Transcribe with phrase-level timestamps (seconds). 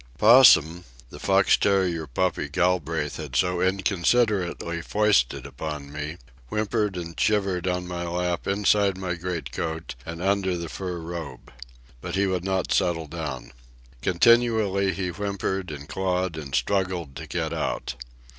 [0.17, 6.17] Possum, the fox terrier puppy Galbraith had so inconsiderately foisted upon me,
[6.49, 11.53] whimpered and shivered on my lap inside my greatcoat and under the fur robe.
[12.01, 13.51] But he would not settle down.
[14.01, 17.93] Continually he whimpered and clawed and struggled to get out.